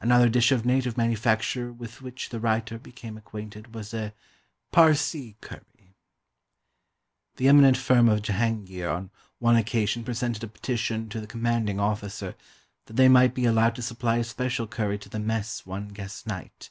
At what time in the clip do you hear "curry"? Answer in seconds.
5.40-5.94, 14.66-14.98